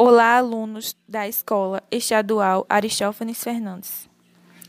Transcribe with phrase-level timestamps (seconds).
[0.00, 4.08] Olá, alunos da Escola Estadual Aristófanes Fernandes.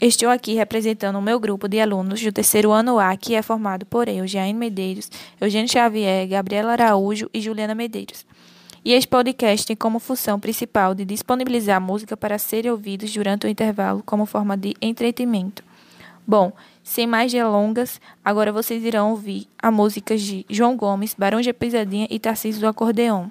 [0.00, 3.84] Estou aqui representando o meu grupo de alunos do terceiro ano A, que é formado
[3.84, 8.24] por eu, Jaine Medeiros, Eugênio Xavier, Gabriela Araújo e Juliana Medeiros.
[8.82, 13.50] E este podcast tem como função principal de disponibilizar música para serem ouvidos durante o
[13.50, 15.62] intervalo como forma de entretenimento.
[16.26, 21.52] Bom, sem mais delongas, agora vocês irão ouvir a músicas de João Gomes, Barão de
[21.52, 23.30] Pisadinha e Tarcísio do Acordeão.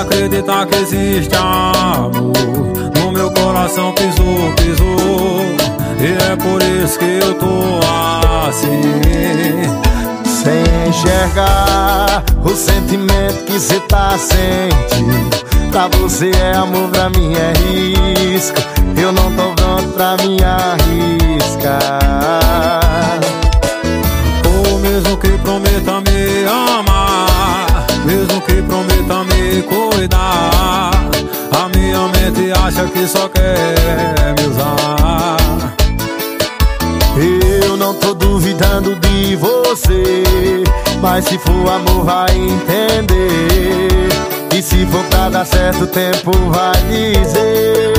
[0.00, 2.32] Acreditar que existe amor.
[2.98, 5.56] No meu coração pisou, pisou.
[5.98, 7.80] E é por isso que eu tô
[8.48, 8.82] assim.
[10.24, 15.46] Sem enxergar o sentimento que cê tá sentindo.
[15.70, 18.56] Pra você é amor, pra mim é risco
[18.96, 21.96] Eu não tô pronto pra me arriscar
[32.66, 35.36] acha que só quer me usar?
[37.62, 40.64] Eu não tô duvidando de você
[41.00, 44.08] Mas se for amor vai entender.
[44.52, 47.95] E se for pra dar certo o tempo vai dizer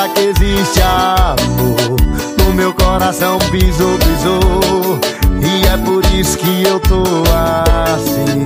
[0.00, 1.96] desacreditar que existe amor
[2.38, 5.00] No meu coração pisou, pisou
[5.42, 7.02] E é por isso que eu tô
[7.94, 8.44] assim.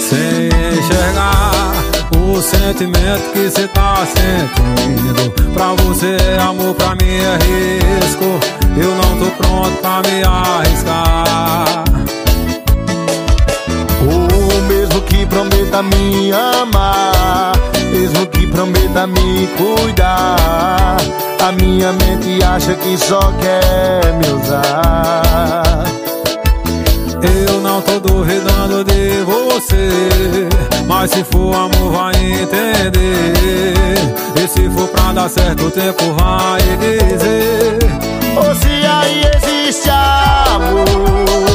[0.00, 0.48] Sem
[0.78, 1.72] enxergar
[2.16, 5.30] o sentimento que cê tá sentindo.
[5.54, 8.24] Pra você é amor, pra mim é risco.
[8.76, 11.84] Eu não tô pronto pra me arriscar.
[14.02, 17.61] Ou mesmo que prometa me amar
[18.02, 20.96] Mesmo que prometa me cuidar.
[21.40, 25.84] A minha mente acha que só quer me usar.
[27.46, 30.48] Eu não tô duvidando de você
[30.84, 33.94] Mas se for amor vai entender.
[34.34, 37.78] E se for pra dar certo o tempo vai dizer.
[38.36, 41.51] Ou se aí existe amor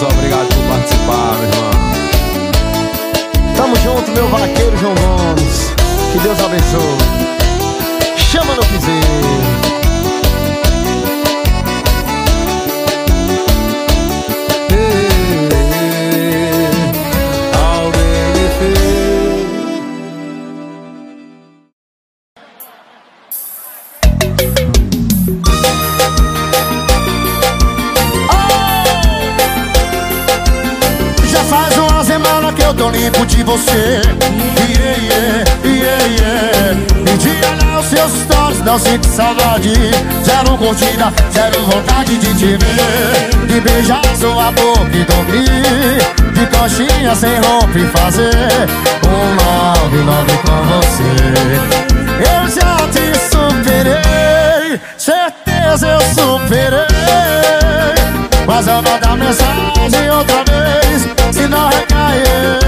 [0.00, 1.78] Obrigado por participar, meu irmão
[3.56, 5.74] Tamo junto, meu vaqueiro João Gomes.
[6.12, 6.96] Que Deus abençoe.
[8.16, 9.67] Chama no piseiro.
[33.48, 34.02] você.
[34.68, 36.76] Yeah, yeah, yeah, yeah.
[37.00, 39.72] E dia lá os seus stories, não sinto saudade.
[40.22, 43.46] Zero curtida, zero vontade de te ver.
[43.46, 45.98] De beijar sua boca e dormir.
[46.34, 48.68] De coxinha sem roupa e fazer.
[49.06, 51.10] Um love, love com você.
[52.20, 56.86] Eu já te superei, certeza eu superei.
[58.46, 62.67] Mas eu vou dar mensagem outra vez Se não recair.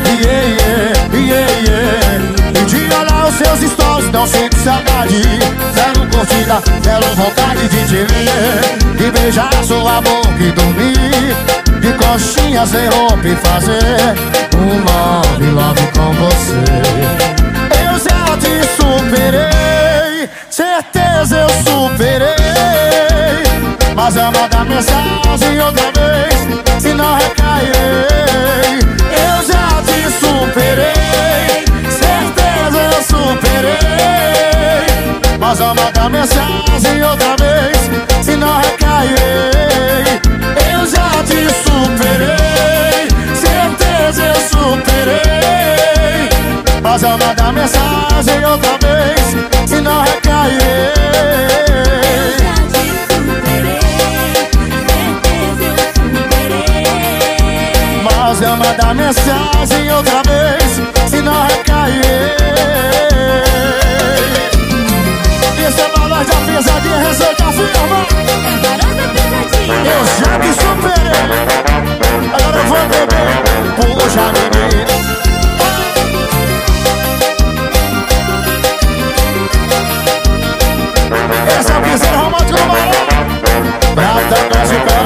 [4.21, 5.21] não sinto saudade.
[5.73, 8.95] Zero curtida, zero vontade de te ver.
[8.95, 11.35] De beijar sua boca e dormir.
[11.79, 14.15] De coxinha sem roupa e fazer
[14.55, 16.61] Um love, love com você.
[17.83, 22.35] Eu já te superei Certeza eu superei.
[23.95, 28.81] Mas eu mandar mensagem outra vez Se não recairei.
[29.09, 33.50] Eu já te superei Certeza eu superei
[35.51, 37.77] Mas eu mandar mensagem outra vez
[38.23, 40.21] Se não recairei.
[40.71, 46.29] Eu já te superei Certeza eu superei.
[46.81, 50.93] Mas eu mandar mensagem outra vez Se não recairei.
[58.05, 62.70] Mas eu mandar mensagem outra vez Se não recairei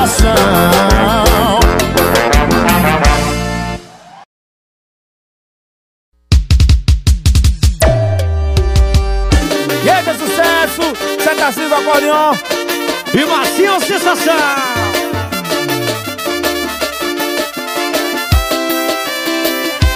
[0.05, 1.59] coração
[9.83, 10.81] E que sucesso!
[11.23, 12.33] Senta assim do acordeon
[13.13, 14.33] e macia sensação!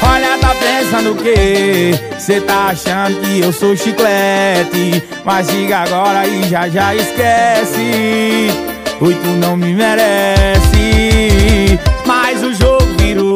[0.01, 1.91] Olha, tá pensando o quê?
[2.17, 8.68] Cê tá achando que eu sou chiclete Mas diga agora e já já esquece
[9.01, 13.33] Oi, tu não me merece Mas o jogo virou.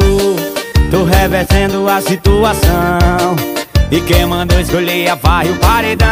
[0.92, 3.38] Tô revertendo a situação.
[3.90, 6.10] E quem mandou escolher a vai o paredão?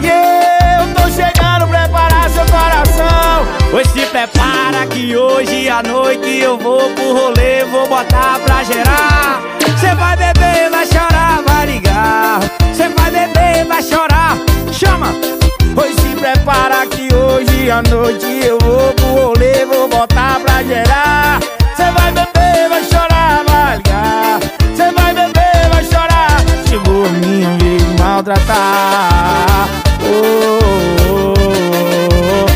[0.00, 3.44] E eu tô chegando preparar seu coração.
[3.70, 9.42] Pois se prepara que hoje à noite eu vou pro rolê Vou botar pra gerar.
[9.78, 12.40] Cê vai beber, vai chorar, vai ligar.
[12.74, 13.37] Cê vai beber,
[17.78, 21.40] à noite eu vou pro rolê Vou botar pra gerar.
[21.76, 24.40] Cê vai beber, vai chorar, vai ligar.
[24.74, 26.40] Cê vai beber, vai chorar.
[26.68, 29.68] Chegou a minha vez de maltratar.
[30.02, 30.58] Oh,
[31.08, 32.46] oh, oh.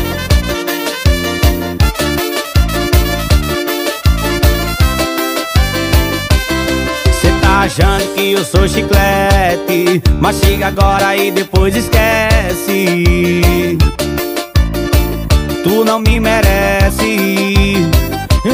[7.21, 13.23] Cê tá achando que eu sou chiclete Mas chega agora e depois esquece
[15.63, 17.89] Tu não me merece.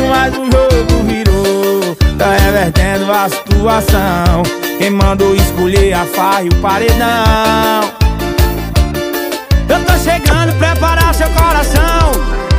[0.10, 4.44] Mas o jogo virou Tá revertendo a situação.
[4.78, 7.89] Quem mandou escolher a farra e o paredão.
[9.70, 12.12] Eu tô chegando, preparar seu coração.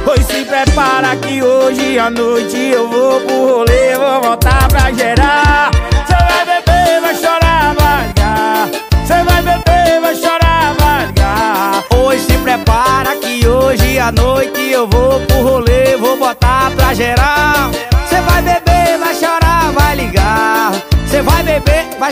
[0.05, 5.71] Pois se prepara que hoje à noite eu vou pro rolê Vou voltar pra gerar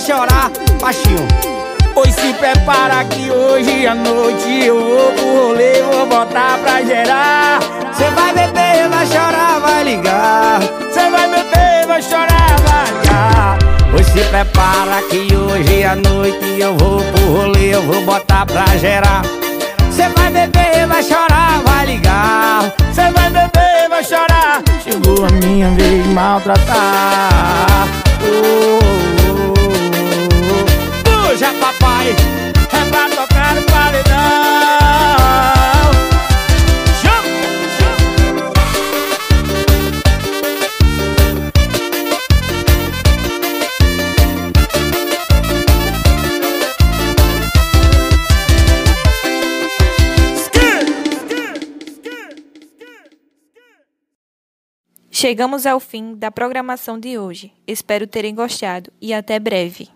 [0.01, 0.51] chorar,
[0.81, 1.27] baixinho
[2.01, 7.59] Pois se prepara que hoje à noite eu vou pro rolê, vou botar pra gerar.
[7.93, 10.61] Cê vai beber, vai chorar, vai ligar.
[10.93, 13.59] Cê vai beber, vai chorar, vai ligar.
[13.91, 18.65] Pois se prepara que hoje à noite eu vou pro rolê, eu vou botar pra
[18.77, 19.23] gerar.
[19.91, 22.73] Cê vai beber, vai chorar, vai ligar.
[22.93, 24.63] Cê vai beber, vai chorar.
[24.85, 27.89] Chegou a minha vez de maltratar.
[28.23, 28.88] Oh,
[55.21, 57.53] Chegamos ao fim da programação de hoje.
[57.67, 59.89] Espero terem gostado e até breve.